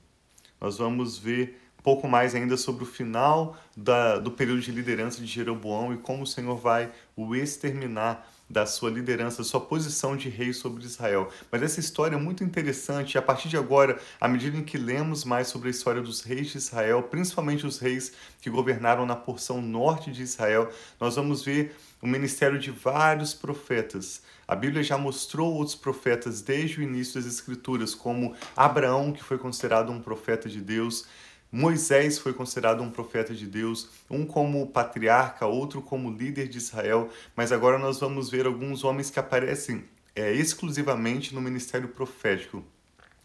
Nós 0.59 0.79
vamos 0.79 1.19
ver 1.19 1.61
pouco 1.83 2.09
mais 2.09 2.35
ainda 2.35 2.57
sobre 2.57 2.85
o 2.85 2.87
final 2.87 3.55
da, 3.77 4.19
do 4.19 4.31
período 4.31 4.63
de 4.63 4.73
liderança 4.73 5.21
de 5.21 5.27
Jeroboão 5.27 5.93
e 5.93 5.99
como 5.99 6.23
o 6.23 6.27
Senhor 6.27 6.57
vai 6.57 6.91
o 7.15 7.37
exterminar 7.37 8.27
da 8.53 8.67
sua 8.67 8.91
liderança, 8.91 9.39
da 9.39 9.45
sua 9.45 9.61
posição 9.61 10.15
de 10.15 10.29
rei 10.29 10.53
sobre 10.53 10.85
Israel. 10.85 11.31
Mas 11.51 11.63
essa 11.63 11.81
história 11.81 12.17
é 12.17 12.19
muito 12.19 12.45
interessante 12.45 13.15
e 13.15 13.19
a 13.19 13.23
partir 13.23 13.49
de 13.49 13.57
agora, 13.57 13.99
à 14.21 14.29
medida 14.29 14.59
em 14.59 14.63
que 14.63 14.77
lemos 14.77 15.25
mais 15.25 15.49
sobre 15.49 15.69
a 15.69 15.71
história 15.71 16.03
dos 16.03 16.21
reis 16.21 16.49
de 16.49 16.59
Israel, 16.59 17.03
principalmente 17.05 17.67
os 17.67 17.79
reis 17.79 18.13
que 18.43 18.51
governaram 18.51 19.07
na 19.07 19.17
porção 19.17 19.63
norte 19.63 20.13
de 20.13 20.23
Israel, 20.23 20.71
nós 21.01 21.17
vamos 21.17 21.43
ver 21.43 21.75
o 22.03 22.07
ministério 22.07 22.59
de 22.59 22.71
vários 22.71 23.33
profetas. 23.33 24.21
A 24.47 24.55
Bíblia 24.55 24.83
já 24.83 24.99
mostrou 24.99 25.55
outros 25.55 25.77
profetas 25.77 26.43
desde 26.43 26.81
o 26.81 26.83
início 26.83 27.15
das 27.15 27.33
Escrituras, 27.33 27.95
como 27.95 28.35
Abraão, 28.55 29.13
que 29.13 29.25
foi 29.25 29.39
considerado 29.39 29.91
um 29.91 30.01
profeta 30.03 30.49
de 30.49 30.61
Deus, 30.61 31.07
Moisés 31.53 32.19
foi 32.19 32.33
considerado 32.33 32.83
um 32.83 32.91
profeta 32.91 33.35
de 33.35 33.47
Deus, 33.47 33.91
um 34.09 34.25
como 34.25 34.67
patriarca, 34.69 35.45
outro 35.45 35.83
como 35.83 36.11
líder 36.11 36.49
de 36.49 36.57
Israel, 36.57 37.11
mas 37.37 37.53
agora 37.53 37.79
nós 37.79 38.01
vamos 38.01 38.31
ver 38.31 38.47
alguns 38.47 38.83
homens 38.83 39.11
que 39.11 39.21
aparecem 39.21 39.85
é, 40.17 40.33
exclusivamente 40.33 41.35
no 41.35 41.43
ministério 41.43 41.89
profético. 41.89 42.65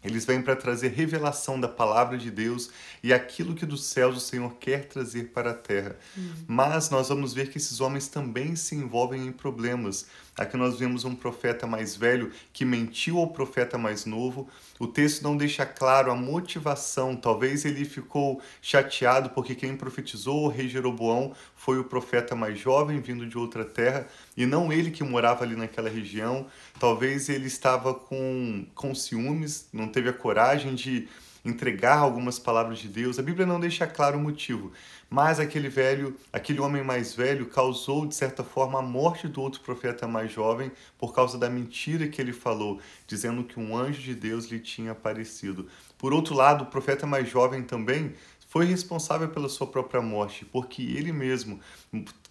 Eles 0.02 0.24
vêm 0.24 0.40
para 0.40 0.54
trazer 0.54 0.88
revelação 0.88 1.58
da 1.58 1.66
palavra 1.66 2.16
de 2.16 2.30
Deus 2.30 2.70
e 3.02 3.12
aquilo 3.12 3.54
que 3.54 3.66
dos 3.66 3.84
céus 3.84 4.16
o 4.16 4.20
Senhor 4.20 4.54
quer 4.54 4.86
trazer 4.86 5.30
para 5.32 5.50
a 5.50 5.54
terra. 5.54 5.96
Uhum. 6.16 6.44
Mas 6.46 6.88
nós 6.88 7.08
vamos 7.08 7.34
ver 7.34 7.50
que 7.50 7.58
esses 7.58 7.80
homens 7.80 8.06
também 8.06 8.54
se 8.54 8.76
envolvem 8.76 9.26
em 9.26 9.32
problemas. 9.32 10.06
Aqui 10.36 10.56
nós 10.56 10.78
vemos 10.78 11.04
um 11.04 11.16
profeta 11.16 11.66
mais 11.66 11.96
velho 11.96 12.30
que 12.52 12.64
mentiu 12.64 13.18
ao 13.18 13.26
profeta 13.28 13.76
mais 13.76 14.04
novo. 14.04 14.48
O 14.78 14.86
texto 14.86 15.22
não 15.22 15.36
deixa 15.36 15.66
claro 15.66 16.10
a 16.10 16.14
motivação. 16.14 17.16
Talvez 17.16 17.64
ele 17.64 17.84
ficou 17.84 18.40
chateado 18.62 19.30
porque 19.30 19.54
quem 19.54 19.76
profetizou 19.76 20.44
o 20.44 20.48
rei 20.48 20.68
Jeroboão 20.68 21.32
foi 21.56 21.78
o 21.78 21.84
profeta 21.84 22.34
mais 22.34 22.58
jovem 22.58 23.00
vindo 23.00 23.26
de 23.26 23.36
outra 23.36 23.64
terra 23.64 24.06
e 24.36 24.46
não 24.46 24.72
ele 24.72 24.90
que 24.90 25.02
morava 25.02 25.44
ali 25.44 25.56
naquela 25.56 25.88
região. 25.88 26.46
Talvez 26.78 27.28
ele 27.28 27.46
estava 27.46 27.92
com, 27.92 28.66
com 28.74 28.94
ciúmes, 28.94 29.68
não 29.72 29.88
teve 29.88 30.08
a 30.08 30.12
coragem 30.12 30.74
de 30.74 31.08
entregar 31.44 31.98
algumas 31.98 32.38
palavras 32.38 32.78
de 32.78 32.88
Deus. 32.88 33.18
A 33.18 33.22
Bíblia 33.22 33.46
não 33.46 33.60
deixa 33.60 33.86
claro 33.86 34.18
o 34.18 34.20
motivo, 34.20 34.72
mas 35.10 35.40
aquele 35.40 35.68
velho, 35.68 36.16
aquele 36.32 36.60
homem 36.60 36.84
mais 36.84 37.14
velho 37.14 37.46
causou 37.46 38.06
de 38.06 38.14
certa 38.14 38.44
forma 38.44 38.78
a 38.78 38.82
morte 38.82 39.26
do 39.26 39.40
outro 39.40 39.60
profeta 39.60 40.06
mais 40.06 40.30
jovem 40.30 40.70
por 40.98 41.14
causa 41.14 41.38
da 41.38 41.48
mentira 41.48 42.08
que 42.08 42.20
ele 42.20 42.32
falou, 42.32 42.80
dizendo 43.06 43.44
que 43.44 43.58
um 43.58 43.76
anjo 43.76 44.00
de 44.00 44.14
Deus 44.14 44.46
lhe 44.46 44.58
tinha 44.58 44.92
aparecido. 44.92 45.68
Por 45.96 46.12
outro 46.12 46.34
lado, 46.34 46.64
o 46.64 46.66
profeta 46.66 47.06
mais 47.06 47.28
jovem 47.28 47.62
também 47.62 48.14
foi 48.48 48.64
responsável 48.64 49.28
pela 49.28 49.48
sua 49.48 49.66
própria 49.66 50.00
morte, 50.00 50.46
porque 50.46 50.82
ele 50.82 51.12
mesmo, 51.12 51.60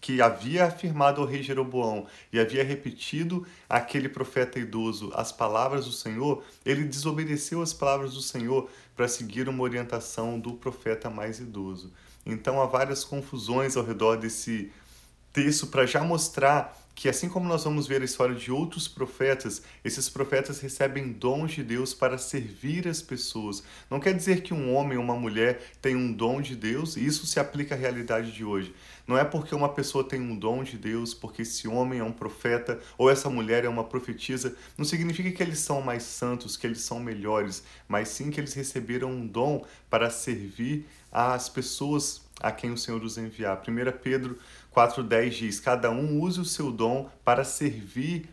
que 0.01 0.19
havia 0.19 0.65
afirmado 0.65 1.21
ao 1.21 1.27
rei 1.27 1.43
Jeroboão 1.43 2.07
e 2.33 2.39
havia 2.39 2.63
repetido 2.63 3.45
àquele 3.69 4.09
profeta 4.09 4.57
idoso 4.57 5.11
as 5.13 5.31
palavras 5.31 5.85
do 5.85 5.91
Senhor, 5.91 6.43
ele 6.65 6.85
desobedeceu 6.85 7.61
as 7.61 7.71
palavras 7.71 8.15
do 8.15 8.21
Senhor 8.21 8.67
para 8.95 9.07
seguir 9.07 9.47
uma 9.47 9.61
orientação 9.61 10.39
do 10.39 10.53
profeta 10.53 11.07
mais 11.07 11.39
idoso. 11.39 11.93
Então 12.25 12.59
há 12.59 12.65
várias 12.65 13.03
confusões 13.03 13.77
ao 13.77 13.85
redor 13.85 14.17
desse 14.17 14.71
texto 15.31 15.67
para 15.67 15.85
já 15.85 16.03
mostrar 16.03 16.75
que 16.97 17.07
assim 17.07 17.29
como 17.29 17.47
nós 17.47 17.63
vamos 17.63 17.85
ver 17.85 18.01
a 18.01 18.05
história 18.05 18.33
de 18.33 18.51
outros 18.51 18.87
profetas, 18.87 19.61
esses 19.85 20.09
profetas 20.09 20.59
recebem 20.59 21.11
dons 21.11 21.51
de 21.51 21.63
Deus 21.63 21.93
para 21.93 22.17
servir 22.17 22.87
as 22.87 23.03
pessoas. 23.03 23.61
Não 23.87 23.99
quer 23.99 24.15
dizer 24.15 24.41
que 24.41 24.51
um 24.51 24.73
homem 24.73 24.97
ou 24.97 25.03
uma 25.03 25.15
mulher 25.15 25.61
tem 25.79 25.95
um 25.95 26.11
dom 26.11 26.41
de 26.41 26.55
Deus 26.55 26.97
e 26.97 27.05
isso 27.05 27.27
se 27.27 27.39
aplica 27.39 27.75
à 27.75 27.77
realidade 27.77 28.31
de 28.31 28.43
hoje. 28.43 28.73
Não 29.05 29.15
é 29.15 29.23
porque 29.23 29.53
uma 29.53 29.69
pessoa 29.69 30.03
tem 30.03 30.19
um 30.19 30.35
dom 30.35 30.63
de 30.63 30.75
Deus, 30.75 31.13
porque 31.13 31.43
esse 31.43 31.67
homem 31.67 31.99
é 31.99 32.03
um 32.03 32.11
profeta 32.11 32.79
ou 32.97 33.11
essa 33.11 33.29
mulher 33.29 33.63
é 33.63 33.69
uma 33.69 33.83
profetisa, 33.83 34.55
não 34.75 34.83
significa 34.83 35.29
que 35.29 35.43
eles 35.43 35.59
são 35.59 35.79
mais 35.81 36.01
santos, 36.01 36.57
que 36.57 36.65
eles 36.65 36.81
são 36.81 36.99
melhores, 36.99 37.63
mas 37.87 38.09
sim 38.09 38.31
que 38.31 38.39
eles 38.39 38.55
receberam 38.55 39.11
um 39.11 39.27
dom 39.27 39.63
para 39.87 40.09
servir 40.09 40.83
às 41.11 41.47
pessoas 41.47 42.26
a 42.39 42.51
quem 42.51 42.71
o 42.71 42.77
Senhor 42.77 43.03
os 43.03 43.17
enviar. 43.17 43.61
1 43.61 43.97
Pedro 44.01 44.37
4,10 44.75 45.29
diz: 45.29 45.59
Cada 45.59 45.89
um 45.89 46.19
use 46.19 46.39
o 46.39 46.45
seu 46.45 46.71
dom 46.71 47.09
para 47.23 47.43
servir 47.43 48.29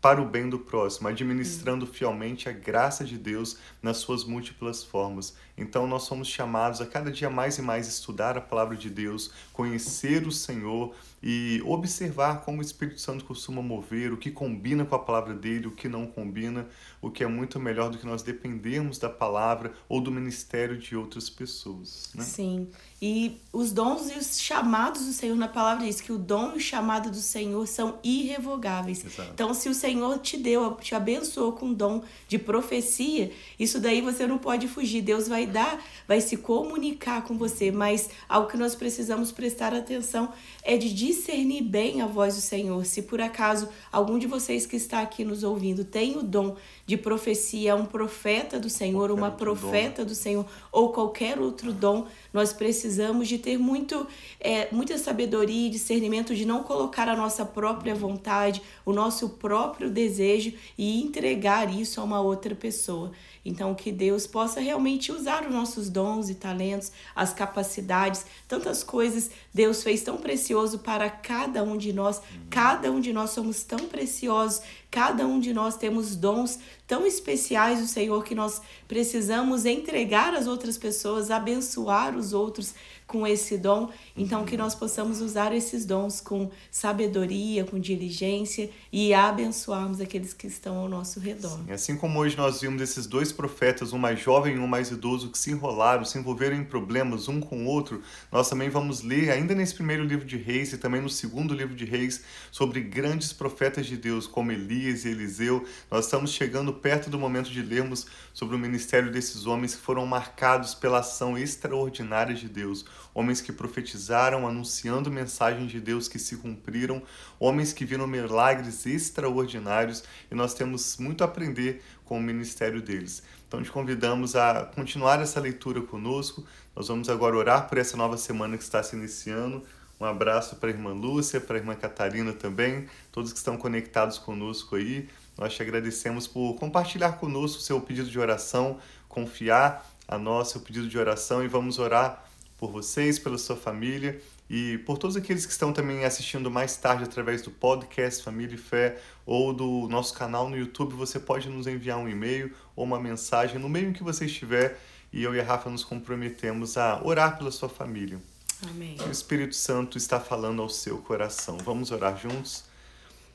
para 0.00 0.22
o 0.22 0.28
bem 0.28 0.48
do 0.48 0.60
próximo, 0.60 1.08
administrando 1.08 1.86
fielmente 1.86 2.48
a 2.48 2.52
graça 2.52 3.04
de 3.04 3.18
Deus 3.18 3.58
nas 3.82 3.96
suas 3.96 4.22
múltiplas 4.22 4.84
formas. 4.84 5.34
Então 5.56 5.88
nós 5.88 6.04
somos 6.04 6.28
chamados 6.28 6.80
a 6.80 6.86
cada 6.86 7.10
dia 7.10 7.28
mais 7.28 7.58
e 7.58 7.62
mais 7.62 7.88
estudar 7.88 8.36
a 8.38 8.40
palavra 8.40 8.76
de 8.76 8.88
Deus, 8.88 9.32
conhecer 9.52 10.26
o 10.26 10.32
Senhor 10.32 10.94
e 11.22 11.62
observar 11.64 12.42
como 12.42 12.58
o 12.58 12.62
Espírito 12.62 13.00
Santo 13.00 13.24
costuma 13.24 13.60
mover, 13.60 14.12
o 14.12 14.16
que 14.16 14.30
combina 14.30 14.84
com 14.84 14.94
a 14.94 14.98
palavra 14.98 15.34
dele, 15.34 15.66
o 15.66 15.72
que 15.72 15.88
não 15.88 16.06
combina, 16.06 16.66
o 17.00 17.10
que 17.10 17.24
é 17.24 17.26
muito 17.26 17.58
melhor 17.58 17.90
do 17.90 17.98
que 17.98 18.06
nós 18.06 18.22
dependermos 18.22 18.98
da 18.98 19.08
palavra 19.08 19.72
ou 19.88 20.00
do 20.00 20.10
ministério 20.10 20.78
de 20.78 20.96
outras 20.96 21.28
pessoas. 21.28 22.10
Né? 22.14 22.24
Sim. 22.24 22.68
E 23.00 23.40
os 23.52 23.70
dons 23.70 24.10
e 24.10 24.18
os 24.18 24.40
chamados 24.40 25.06
do 25.06 25.12
Senhor 25.12 25.36
na 25.36 25.46
palavra 25.46 25.86
diz 25.86 26.00
que 26.00 26.12
o 26.12 26.18
dom 26.18 26.52
e 26.54 26.56
o 26.56 26.60
chamado 26.60 27.10
do 27.10 27.16
Senhor 27.16 27.66
são 27.66 27.98
irrevogáveis. 28.02 29.04
Exato. 29.04 29.30
Então, 29.32 29.54
se 29.54 29.68
o 29.68 29.74
Senhor 29.74 30.18
te 30.18 30.36
deu, 30.36 30.74
te 30.74 30.94
abençoou 30.94 31.52
com 31.52 31.70
o 31.70 31.74
dom 31.74 32.02
de 32.26 32.38
profecia, 32.38 33.30
isso 33.58 33.80
daí 33.80 34.00
você 34.00 34.26
não 34.26 34.38
pode 34.38 34.66
fugir. 34.66 35.02
Deus 35.02 35.28
vai 35.28 35.46
dar, 35.46 35.80
vai 36.08 36.20
se 36.20 36.36
comunicar 36.36 37.22
com 37.22 37.38
você, 37.38 37.70
mas 37.70 38.10
algo 38.28 38.48
que 38.48 38.56
nós 38.56 38.74
precisamos 38.74 39.30
prestar 39.30 39.72
atenção 39.72 40.32
é 40.62 40.76
de 40.76 40.92
discernir 41.08 41.62
bem 41.62 42.02
a 42.02 42.06
voz 42.06 42.34
do 42.34 42.40
Senhor. 42.42 42.84
Se 42.84 43.02
por 43.02 43.20
acaso 43.20 43.68
algum 43.90 44.18
de 44.18 44.26
vocês 44.26 44.66
que 44.66 44.76
está 44.76 45.00
aqui 45.00 45.24
nos 45.24 45.42
ouvindo 45.42 45.82
tem 45.82 46.18
o 46.18 46.22
dom 46.22 46.56
de 46.84 46.98
profecia, 46.98 47.74
um 47.74 47.86
profeta 47.86 48.60
do 48.60 48.68
Senhor, 48.68 49.10
qualquer 49.10 49.14
uma 49.14 49.30
profeta 49.30 50.02
dom. 50.02 50.08
do 50.08 50.14
Senhor 50.14 50.46
ou 50.70 50.92
qualquer 50.92 51.38
outro 51.38 51.72
dom, 51.72 52.06
nós 52.32 52.52
precisamos 52.52 53.28
de 53.28 53.38
ter 53.38 53.58
muito, 53.58 54.06
é, 54.40 54.68
muita 54.72 54.98
sabedoria 54.98 55.66
e 55.66 55.70
discernimento 55.70 56.34
de 56.34 56.44
não 56.44 56.62
colocar 56.62 57.08
a 57.08 57.16
nossa 57.16 57.44
própria 57.44 57.94
vontade, 57.94 58.62
o 58.84 58.92
nosso 58.92 59.30
próprio 59.30 59.90
desejo 59.90 60.52
e 60.76 61.00
entregar 61.02 61.72
isso 61.72 62.00
a 62.00 62.04
uma 62.04 62.20
outra 62.20 62.54
pessoa. 62.54 63.12
Então, 63.44 63.74
que 63.74 63.90
Deus 63.90 64.26
possa 64.26 64.60
realmente 64.60 65.10
usar 65.10 65.46
os 65.46 65.52
nossos 65.52 65.88
dons 65.88 66.28
e 66.28 66.34
talentos, 66.34 66.92
as 67.16 67.32
capacidades, 67.32 68.26
tantas 68.46 68.84
coisas 68.84 69.30
Deus 69.54 69.82
fez 69.82 70.02
tão 70.02 70.18
precioso 70.18 70.80
para 70.80 71.08
cada 71.08 71.62
um 71.62 71.76
de 71.76 71.92
nós. 71.92 72.20
Cada 72.50 72.92
um 72.92 73.00
de 73.00 73.12
nós 73.12 73.30
somos 73.30 73.62
tão 73.62 73.88
preciosos 73.88 74.60
Cada 74.90 75.26
um 75.26 75.38
de 75.38 75.52
nós 75.52 75.76
temos 75.76 76.16
dons 76.16 76.58
tão 76.86 77.06
especiais 77.06 77.78
do 77.78 77.86
Senhor 77.86 78.24
que 78.24 78.34
nós 78.34 78.62
precisamos 78.86 79.66
entregar 79.66 80.32
às 80.34 80.46
outras 80.46 80.78
pessoas, 80.78 81.30
abençoar 81.30 82.16
os 82.16 82.32
outros 82.32 82.74
com 83.08 83.26
esse 83.26 83.56
dom. 83.56 83.90
Então, 84.14 84.44
que 84.44 84.56
nós 84.56 84.74
possamos 84.74 85.22
usar 85.22 85.52
esses 85.52 85.86
dons 85.86 86.20
com 86.20 86.50
sabedoria, 86.70 87.64
com 87.64 87.80
diligência 87.80 88.70
e 88.92 89.14
abençoarmos 89.14 90.00
aqueles 90.00 90.34
que 90.34 90.46
estão 90.46 90.76
ao 90.76 90.88
nosso 90.88 91.18
redor. 91.18 91.58
Sim, 91.64 91.72
assim 91.72 91.96
como 91.96 92.20
hoje 92.20 92.36
nós 92.36 92.60
vimos 92.60 92.82
esses 92.82 93.06
dois 93.06 93.32
profetas, 93.32 93.94
um 93.94 93.98
mais 93.98 94.20
jovem 94.20 94.56
e 94.56 94.58
um 94.58 94.66
mais 94.66 94.90
idoso, 94.90 95.30
que 95.30 95.38
se 95.38 95.50
enrolaram, 95.50 96.04
se 96.04 96.18
envolveram 96.18 96.54
em 96.54 96.64
problemas 96.64 97.28
um 97.28 97.40
com 97.40 97.64
o 97.64 97.66
outro, 97.66 98.02
nós 98.30 98.48
também 98.48 98.68
vamos 98.68 99.02
ler, 99.02 99.30
ainda 99.30 99.54
nesse 99.54 99.74
primeiro 99.74 100.04
livro 100.04 100.26
de 100.26 100.36
Reis 100.36 100.72
e 100.74 100.78
também 100.78 101.00
no 101.00 101.08
segundo 101.08 101.54
livro 101.54 101.74
de 101.74 101.86
Reis, 101.86 102.22
sobre 102.52 102.80
grandes 102.80 103.32
profetas 103.32 103.86
de 103.86 103.96
Deus, 103.96 104.26
como 104.26 104.52
Elias 104.52 105.06
e 105.06 105.08
Eliseu. 105.08 105.64
Nós 105.90 106.04
estamos 106.04 106.32
chegando 106.32 106.74
perto 106.74 107.08
do 107.08 107.18
momento 107.18 107.50
de 107.50 107.62
lermos 107.62 108.06
sobre 108.34 108.54
o 108.54 108.58
ministério 108.58 109.10
desses 109.10 109.46
homens 109.46 109.74
que 109.74 109.80
foram 109.80 110.04
marcados 110.04 110.74
pela 110.74 110.98
ação 110.98 111.38
extraordinária 111.38 112.34
de 112.34 112.48
Deus. 112.48 112.84
Homens 113.14 113.40
que 113.40 113.52
profetizaram, 113.52 114.46
anunciando 114.46 115.10
mensagens 115.10 115.70
de 115.70 115.80
Deus 115.80 116.08
que 116.08 116.18
se 116.18 116.36
cumpriram, 116.36 117.02
homens 117.38 117.72
que 117.72 117.84
viram 117.84 118.06
milagres 118.06 118.86
extraordinários 118.86 120.04
e 120.30 120.34
nós 120.34 120.54
temos 120.54 120.96
muito 120.98 121.22
a 121.22 121.26
aprender 121.26 121.82
com 122.04 122.18
o 122.18 122.22
ministério 122.22 122.80
deles. 122.80 123.22
Então, 123.46 123.62
te 123.62 123.70
convidamos 123.70 124.36
a 124.36 124.64
continuar 124.74 125.20
essa 125.20 125.40
leitura 125.40 125.80
conosco. 125.80 126.46
Nós 126.76 126.88
vamos 126.88 127.08
agora 127.08 127.36
orar 127.36 127.68
por 127.68 127.78
essa 127.78 127.96
nova 127.96 128.16
semana 128.16 128.56
que 128.56 128.62
está 128.62 128.82
se 128.82 128.94
iniciando. 128.94 129.62
Um 130.00 130.04
abraço 130.04 130.56
para 130.56 130.68
a 130.68 130.72
irmã 130.72 130.92
Lúcia, 130.92 131.40
para 131.40 131.56
a 131.56 131.58
irmã 131.58 131.74
Catarina 131.74 132.32
também, 132.32 132.86
todos 133.10 133.32
que 133.32 133.38
estão 133.38 133.56
conectados 133.56 134.16
conosco 134.16 134.76
aí. 134.76 135.08
Nós 135.36 135.54
te 135.54 135.62
agradecemos 135.62 136.26
por 136.26 136.54
compartilhar 136.54 137.12
conosco 137.12 137.58
o 137.58 137.62
seu 137.62 137.80
pedido 137.80 138.08
de 138.08 138.18
oração, 138.18 138.78
confiar 139.08 139.84
a 140.06 140.16
nós 140.16 140.48
seu 140.48 140.60
pedido 140.60 140.88
de 140.88 140.98
oração 140.98 141.44
e 141.44 141.48
vamos 141.48 141.78
orar 141.78 142.24
por 142.58 142.70
vocês, 142.70 143.18
pela 143.18 143.38
sua 143.38 143.56
família 143.56 144.20
e 144.50 144.78
por 144.78 144.98
todos 144.98 145.16
aqueles 145.16 145.46
que 145.46 145.52
estão 145.52 145.72
também 145.72 146.04
assistindo 146.04 146.50
mais 146.50 146.76
tarde 146.76 147.04
através 147.04 147.40
do 147.40 147.50
podcast 147.50 148.22
Família 148.22 148.56
e 148.56 148.58
Fé 148.58 148.98
ou 149.24 149.52
do 149.52 149.88
nosso 149.88 150.12
canal 150.12 150.48
no 150.48 150.56
YouTube. 150.56 150.94
Você 150.94 151.20
pode 151.20 151.48
nos 151.48 151.66
enviar 151.66 151.98
um 151.98 152.08
e-mail 152.08 152.52
ou 152.74 152.84
uma 152.84 152.98
mensagem 152.98 153.58
no 153.58 153.68
meio 153.68 153.90
em 153.90 153.92
que 153.92 154.02
você 154.02 154.26
estiver 154.26 154.78
e 155.12 155.22
eu 155.22 155.34
e 155.34 155.40
a 155.40 155.44
Rafa 155.44 155.70
nos 155.70 155.84
comprometemos 155.84 156.76
a 156.76 157.00
orar 157.02 157.38
pela 157.38 157.50
sua 157.50 157.68
família. 157.68 158.20
Amém. 158.68 158.96
O 159.06 159.10
Espírito 159.10 159.54
Santo 159.54 159.96
está 159.96 160.18
falando 160.18 160.60
ao 160.60 160.68
seu 160.68 160.98
coração. 160.98 161.58
Vamos 161.58 161.92
orar 161.92 162.18
juntos? 162.18 162.64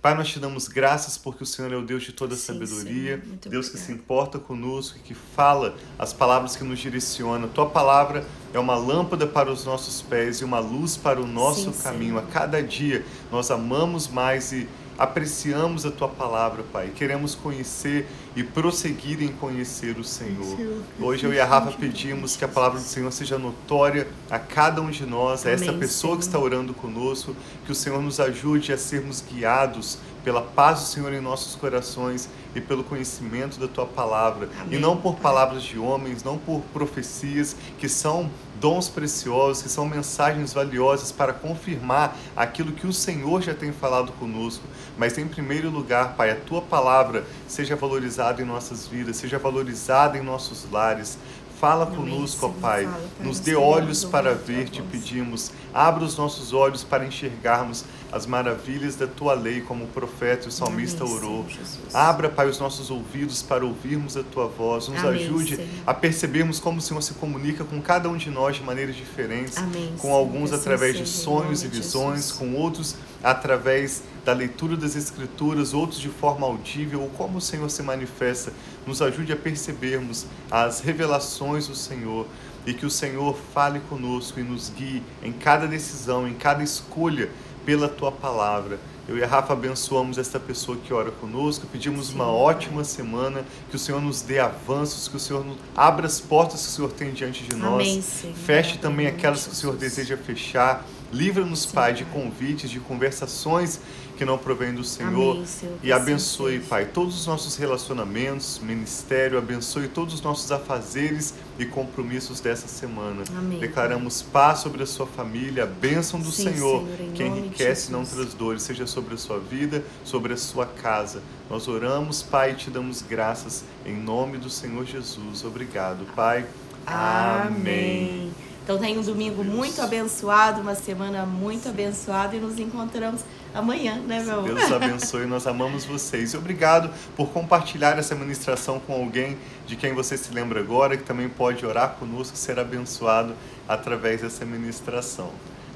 Pai, 0.04 0.14
nós 0.16 0.28
te 0.28 0.38
damos 0.38 0.68
graças 0.68 1.18
porque 1.18 1.44
o 1.44 1.46
Senhor 1.46 1.72
é 1.72 1.78
o 1.78 1.82
Deus 1.82 2.04
de 2.04 2.12
toda 2.12 2.36
Sim, 2.36 2.42
sabedoria, 2.42 3.24
Deus 3.50 3.70
que 3.70 3.78
se 3.78 3.90
importa 3.90 4.38
conosco 4.38 4.98
e 4.98 5.00
que 5.00 5.14
fala 5.14 5.78
as 5.98 6.12
palavras 6.12 6.58
que 6.58 6.64
nos 6.66 6.78
direciona. 6.80 7.48
Tua 7.48 7.70
palavra 7.70 8.26
é 8.54 8.60
uma 8.60 8.76
lâmpada 8.76 9.26
para 9.26 9.50
os 9.50 9.64
nossos 9.64 10.02
pés 10.02 10.42
e 10.42 10.44
uma 10.44 10.60
luz 10.60 10.98
para 10.98 11.22
o 11.22 11.26
nosso 11.26 11.72
Sim, 11.72 11.84
caminho. 11.84 12.16
Senhor. 12.16 12.28
A 12.28 12.32
cada 12.34 12.62
dia 12.62 13.06
nós 13.32 13.50
amamos 13.50 14.10
mais 14.10 14.52
e 14.52 14.68
apreciamos 14.98 15.86
a 15.86 15.92
tua 15.92 16.08
palavra, 16.08 16.64
Pai. 16.72 16.92
Queremos 16.96 17.36
conhecer 17.36 18.08
e 18.36 18.44
prosseguir 18.44 19.22
em 19.22 19.30
conhecer 19.30 19.98
o 19.98 20.04
Senhor. 20.04 20.58
Hoje 21.00 21.26
eu 21.26 21.34
e 21.34 21.40
a 21.40 21.46
Rafa 21.46 21.72
pedimos 21.72 22.36
que 22.36 22.46
a 22.46 22.48
palavra 22.48 22.80
do 22.80 22.86
Senhor 22.86 23.12
seja 23.12 23.38
notória 23.38 24.08
a 24.30 24.40
cada 24.40 24.82
um 24.82 24.90
de 24.90 25.06
nós, 25.06 25.46
a 25.46 25.52
essa 25.52 25.74
pessoa 25.74 26.18
que 26.18 26.24
está 26.24 26.40
orando 26.40 26.74
conosco, 26.74 27.36
que 27.66 27.72
o 27.72 27.76
Senhor 27.76 28.02
nos 28.02 28.20
ajude 28.20 28.74
a 28.74 28.78
sermos 28.78 29.22
guiados 29.22 30.00
pela 30.24 30.42
paz 30.42 30.80
do 30.80 30.86
Senhor 30.86 31.14
em 31.14 31.20
nossos 31.20 31.56
corações 31.56 32.30
e 32.56 32.62
pelo 32.62 32.84
conhecimento 32.84 33.60
da 33.60 33.68
tua 33.68 33.86
palavra. 33.86 34.50
Amém. 34.62 34.78
E 34.78 34.82
não 34.82 34.96
por 34.96 35.16
palavras 35.16 35.64
de 35.64 35.78
homens, 35.78 36.24
não 36.24 36.38
por 36.38 36.62
profecias 36.74 37.56
que 37.78 37.90
são 37.90 38.30
dons 38.60 38.90
preciosos, 38.90 39.64
que 39.64 39.70
são 39.70 39.86
mensagens 39.86 40.54
valiosas 40.54 41.12
para 41.12 41.34
confirmar 41.34 42.18
aquilo 42.36 42.72
que 42.72 42.88
o 42.88 42.94
Senhor 42.94 43.42
já 43.42 43.54
tem 43.54 43.72
falado 43.72 44.12
conosco. 44.14 44.64
Mas 44.98 45.18
em 45.18 45.28
primeiro 45.28 45.70
lugar, 45.70 46.16
Pai, 46.16 46.32
a 46.32 46.36
tua 46.36 46.62
palavra 46.62 47.26
seja 47.48 47.76
valorizada 47.76 48.42
em 48.42 48.46
nossas 48.46 48.88
vidas, 48.88 49.18
seja 49.18 49.38
valorizada 49.38 50.18
em 50.18 50.22
nossos 50.22 50.70
lares. 50.72 51.18
Fala 51.60 51.86
conosco, 51.86 52.48
ó 52.48 52.50
Pai. 52.62 52.90
Nos 53.22 53.40
dê 53.40 53.56
olhos 53.56 54.04
para 54.04 54.34
ver, 54.34 54.70
te 54.70 54.82
pedimos. 54.82 55.52
Abra 55.74 56.04
os 56.04 56.18
nossos 56.18 56.52
olhos 56.52 56.84
para 56.84 57.06
enxergarmos 57.06 57.86
as 58.14 58.28
maravilhas 58.28 58.96
da 58.96 59.08
tua 59.08 59.34
lei, 59.34 59.62
como 59.62 59.86
o 59.86 59.88
profeta 59.88 60.46
e 60.46 60.50
o 60.50 60.52
salmista 60.52 61.04
Amém, 61.04 61.16
orou. 61.16 61.46
Abra, 61.92 62.30
Pai, 62.30 62.48
os 62.48 62.60
nossos 62.60 62.92
ouvidos 62.92 63.42
para 63.42 63.66
ouvirmos 63.66 64.16
a 64.16 64.22
tua 64.22 64.48
voz. 64.48 64.88
Nos 64.88 65.04
Amém, 65.04 65.26
ajude 65.26 65.56
Senhor. 65.56 65.70
a 65.88 65.96
percebermos 65.96 66.60
como 66.60 66.78
o 66.78 66.82
Senhor 66.82 67.02
se 67.02 67.16
comunica 67.16 67.64
com 67.64 67.82
cada 67.82 68.08
um 68.08 68.16
de 68.16 68.30
nós 68.30 68.58
de 68.58 68.64
maneiras 68.64 68.96
diferentes. 68.96 69.58
Amém, 69.58 69.96
com 69.98 70.14
alguns 70.14 70.54
assim 70.54 70.62
através 70.62 70.96
de 70.96 71.08
sonhos 71.08 71.64
e 71.64 71.68
visões, 71.68 72.32
com 72.32 72.54
outros 72.54 72.96
através 73.24 74.04
da 74.24 74.32
leitura 74.32 74.78
das 74.78 74.96
Escrituras, 74.96 75.74
outros 75.74 76.00
de 76.00 76.10
forma 76.10 76.46
audível, 76.46 77.02
ou 77.02 77.10
como 77.10 77.40
o 77.40 77.42
Senhor 77.42 77.70
se 77.72 77.82
manifesta. 77.82 78.54
Nos 78.86 79.02
ajude 79.02 79.34
a 79.34 79.36
percebermos 79.36 80.28
as 80.52 80.82
revelações 80.82 81.68
do 81.68 81.74
Senhor 81.74 82.28
e 82.66 82.74
que 82.74 82.86
o 82.86 82.90
Senhor 82.92 83.36
fale 83.54 83.80
conosco 83.90 84.40
e 84.40 84.44
nos 84.44 84.70
guie 84.70 85.02
em 85.22 85.34
cada 85.34 85.68
decisão, 85.68 86.28
em 86.28 86.34
cada 86.34 86.64
escolha 86.64 87.30
pela 87.66 87.88
tua 87.88 88.12
palavra. 88.12 88.80
Eu 89.08 89.18
e 89.18 89.24
a 89.24 89.28
Rafa 89.28 89.52
abençoamos 89.52 90.18
esta 90.18 90.40
pessoa 90.40 90.78
que 90.78 90.94
ora 90.94 91.12
conosco, 91.12 91.68
pedimos 91.70 92.08
Sim, 92.08 92.16
uma 92.16 92.32
ótima 92.32 92.86
semana, 92.86 93.44
que 93.70 93.76
o 93.76 93.80
Senhor 93.80 94.02
nos 94.02 94.22
dê 94.22 94.40
avanços, 94.40 95.10
que 95.10 95.18
o 95.18 95.20
Senhor 95.20 95.46
abra 95.76 96.06
as 96.06 96.22
portas 96.22 96.62
que 96.62 96.68
o 96.68 96.72
Senhor 96.72 96.92
tem 96.92 97.12
diante 97.12 97.44
de 97.44 97.54
nós, 97.54 98.24
Amém, 98.24 98.34
feche 98.34 98.78
também 98.78 99.08
aquelas 99.08 99.46
que 99.46 99.52
o 99.52 99.56
Senhor 99.56 99.76
deseja 99.76 100.16
fechar, 100.16 100.86
livra-nos, 101.14 101.66
Pai, 101.66 101.94
de 101.94 102.04
convites, 102.06 102.70
de 102.70 102.80
conversações 102.80 103.80
que 104.18 104.26
não 104.26 104.38
provém 104.38 104.74
do 104.74 104.84
Senhor. 104.84 105.36
Amém, 105.36 105.46
Senhor 105.46 105.80
e 105.82 105.92
abençoe, 105.92 106.60
Pai, 106.60 106.86
todos 106.86 107.22
os 107.22 107.28
nossos 107.28 107.56
relacionamentos, 107.56 108.60
ministério, 108.60 109.38
abençoe 109.38 109.88
todos 109.88 110.16
os 110.16 110.22
nossos 110.22 110.52
afazeres 110.52 111.34
e 111.58 111.66
compromissos 111.66 112.40
dessa 112.40 112.68
semana. 112.68 113.24
Amém, 113.38 113.60
Declaramos 113.60 114.22
paz 114.22 114.60
sobre 114.60 114.84
a 114.84 114.86
sua 114.86 115.06
família, 115.06 115.64
a 115.64 115.68
bênção 115.68 116.20
do 116.20 116.32
Sim, 116.32 116.52
Senhor, 116.52 116.86
Senhor 116.86 117.14
que 117.14 117.24
enriquece 117.24 117.90
e 117.90 117.92
não 117.92 118.06
traz 118.06 118.34
dores, 118.34 118.64
seja 118.64 118.88
sobre 118.88 119.14
a 119.14 119.18
sua 119.18 119.40
vida, 119.40 119.84
sobre 120.04 120.34
a 120.34 120.38
sua 120.38 120.66
casa. 120.66 121.22
Nós 121.50 121.68
oramos, 121.68 122.24
Pai, 122.24 122.52
e 122.52 122.56
te 122.56 122.70
damos 122.70 123.02
graças 123.02 123.64
em 123.86 123.96
nome 123.96 124.38
do 124.38 124.50
Senhor 124.50 124.86
Jesus. 124.86 125.44
Obrigado, 125.44 126.06
Pai. 126.16 126.46
Amém. 126.86 127.48
Amém. 127.48 128.43
Então 128.64 128.78
tenha 128.78 128.98
um 128.98 129.04
domingo 129.04 129.44
muito 129.44 129.82
abençoado, 129.82 130.62
uma 130.62 130.74
semana 130.74 131.26
muito 131.26 131.68
abençoada 131.68 132.34
e 132.34 132.40
nos 132.40 132.58
encontramos 132.58 133.22
amanhã, 133.54 133.96
né, 133.98 134.24
meu? 134.24 134.42
Deus 134.42 134.72
abençoe, 134.72 135.26
nós 135.26 135.46
amamos 135.46 135.84
vocês. 135.84 136.34
E 136.34 136.38
obrigado 136.38 136.90
por 137.16 137.28
compartilhar 137.30 138.00
essa 138.00 138.16
ministração 138.16 138.80
com 138.80 138.94
alguém 138.94 139.38
de 139.68 139.76
quem 139.76 139.94
você 139.94 140.18
se 140.18 140.34
lembra 140.34 140.62
agora, 140.62 140.96
que 140.96 141.04
também 141.04 141.28
pode 141.28 141.66
orar 141.66 141.96
conosco 142.00 142.36
e 142.36 142.40
ser 142.40 142.58
abençoado 142.58 143.36
através 143.68 144.22
dessa 144.22 144.46
ministração. 144.46 145.30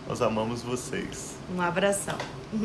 Nós 0.08 0.22
amamos 0.22 0.62
vocês. 0.62 1.36
Um 1.54 1.62
abração. 1.62 2.18